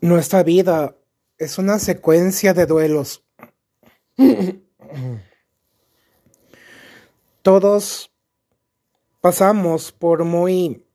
[0.00, 0.96] Nuestra vida
[1.38, 3.24] es una secuencia de duelos.
[7.42, 8.12] Todos
[9.20, 10.86] pasamos por muy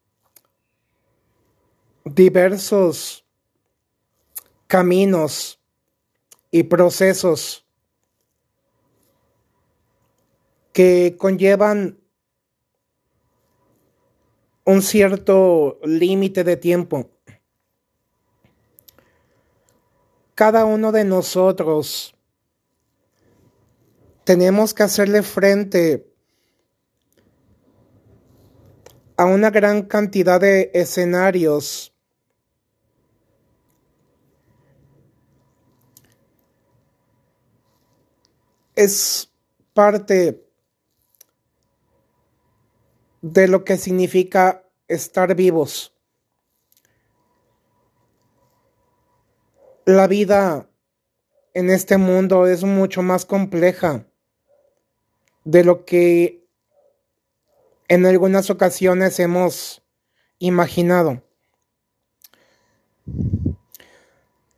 [2.05, 3.25] diversos
[4.67, 5.59] caminos
[6.49, 7.65] y procesos
[10.71, 11.99] que conllevan
[14.65, 17.12] un cierto límite de tiempo.
[20.45, 22.13] Cada uno de nosotros
[24.25, 26.13] tenemos que hacerle frente
[29.15, 31.93] a una gran cantidad de escenarios
[38.75, 39.31] es
[39.73, 40.45] parte
[43.21, 45.92] de lo que significa estar vivos.
[49.85, 50.69] La vida
[51.53, 54.05] en este mundo es mucho más compleja
[55.43, 56.47] de lo que
[57.89, 59.83] en algunas ocasiones hemos
[60.39, 61.21] imaginado.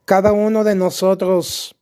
[0.06, 1.76] Cada uno de nosotros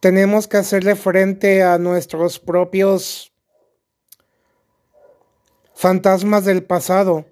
[0.00, 3.32] tenemos que hacerle frente a nuestros propios
[5.72, 7.26] fantasmas del pasado,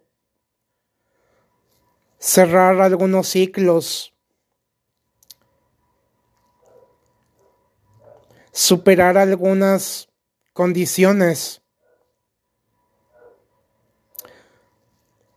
[2.25, 4.15] cerrar algunos ciclos,
[8.51, 10.09] superar algunas
[10.55, 11.61] condiciones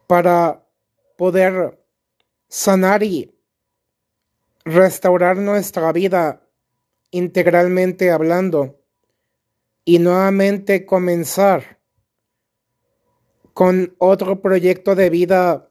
[0.08, 0.66] para
[1.18, 1.78] poder
[2.48, 3.38] sanar y
[4.64, 6.48] restaurar nuestra vida
[7.12, 8.80] integralmente hablando
[9.84, 11.82] y nuevamente comenzar
[13.54, 15.68] con otro proyecto de vida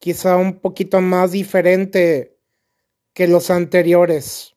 [0.00, 2.36] quizá un poquito más diferente
[3.12, 4.56] que los anteriores.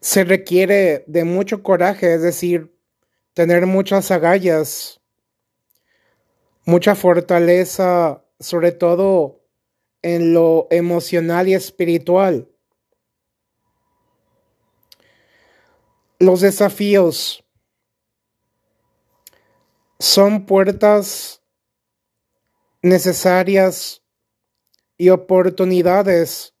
[0.00, 2.74] Se requiere de mucho coraje, es decir,
[3.34, 5.00] tener muchas agallas,
[6.64, 9.44] mucha fortaleza, sobre todo
[10.00, 12.48] en lo emocional y espiritual.
[16.18, 17.44] Los desafíos
[19.98, 21.39] son puertas
[22.82, 24.02] necesarias
[24.96, 26.54] y oportunidades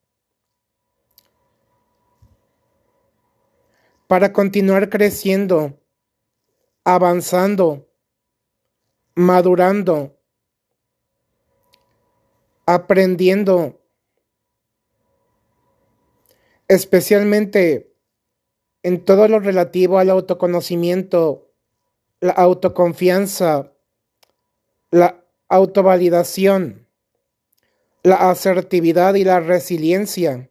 [4.06, 5.80] para continuar creciendo,
[6.84, 7.88] avanzando,
[9.14, 10.18] madurando,
[12.66, 13.80] aprendiendo,
[16.68, 17.94] especialmente
[18.82, 21.50] en todo lo relativo al autoconocimiento
[22.20, 23.72] la autoconfianza,
[24.90, 26.86] la autovalidación,
[28.02, 30.48] la asertividad y la resiliencia.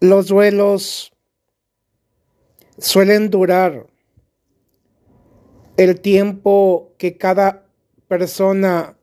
[0.00, 1.12] Los duelos
[2.76, 3.86] suelen durar
[5.76, 7.66] el tiempo que cada
[8.08, 8.98] persona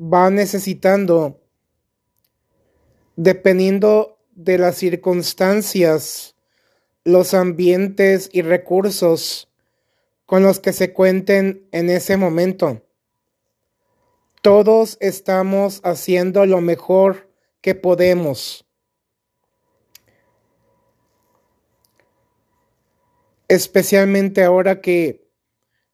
[0.00, 1.40] va necesitando
[3.16, 6.36] dependiendo de las circunstancias
[7.04, 9.48] los ambientes y recursos
[10.28, 12.82] con los que se cuenten en ese momento.
[14.42, 17.30] Todos estamos haciendo lo mejor
[17.62, 18.66] que podemos.
[23.48, 25.26] Especialmente ahora que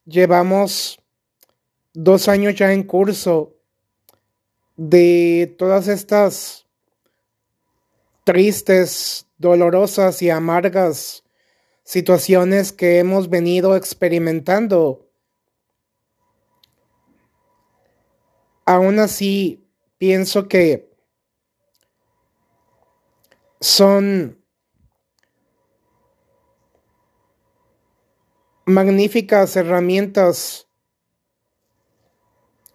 [0.03, 1.01] llevamos
[1.93, 3.55] dos años ya en curso
[4.75, 6.67] de todas estas
[8.25, 11.24] tristes dolorosas y amargas
[11.85, 15.07] situaciones que hemos venido experimentando.
[18.65, 20.91] Aún así, pienso que
[23.61, 24.43] son
[28.65, 30.67] magníficas herramientas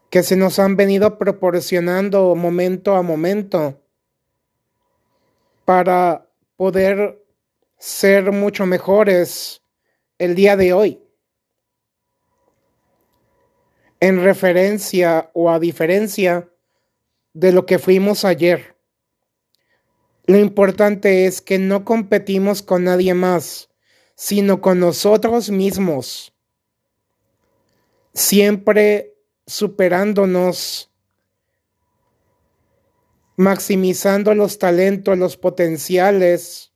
[0.09, 3.81] que se nos han venido proporcionando momento a momento
[5.65, 7.25] para poder
[7.81, 9.63] ser mucho mejores
[10.19, 11.03] el día de hoy.
[14.01, 16.49] En referencia o a diferencia
[17.33, 18.77] de lo que fuimos ayer.
[20.27, 23.71] Lo importante es que no competimos con nadie más,
[24.15, 26.35] sino con nosotros mismos.
[28.13, 29.15] Siempre
[29.47, 30.91] superándonos
[33.37, 36.70] maximizando los talentos, los potenciales,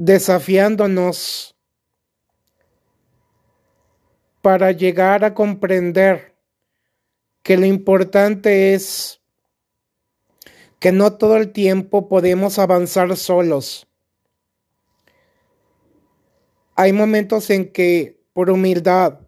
[0.00, 1.54] desafiándonos
[4.40, 6.34] para llegar a comprender
[7.42, 9.20] que lo importante es
[10.78, 13.86] que no todo el tiempo podemos avanzar solos.
[16.76, 19.20] Hay momentos en que por humildad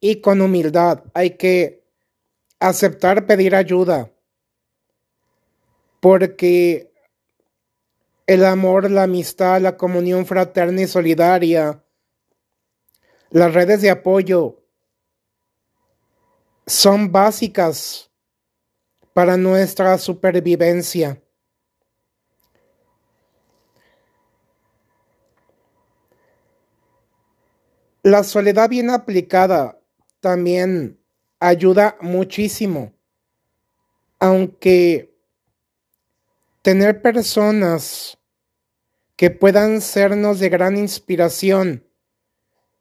[0.00, 1.84] y con humildad hay que
[2.58, 4.10] aceptar pedir ayuda,
[6.00, 6.91] porque
[8.32, 11.84] el amor, la amistad, la comunión fraterna y solidaria,
[13.30, 14.62] las redes de apoyo
[16.66, 18.10] son básicas
[19.12, 21.20] para nuestra supervivencia.
[28.02, 29.78] La soledad bien aplicada
[30.20, 30.98] también
[31.38, 32.92] ayuda muchísimo,
[34.18, 35.14] aunque
[36.62, 38.18] tener personas
[39.22, 41.86] que puedan sernos de gran inspiración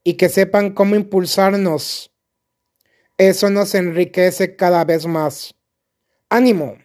[0.03, 2.15] y que sepan cómo impulsarnos,
[3.19, 5.53] eso nos enriquece cada vez más.
[6.29, 6.79] Ánimo.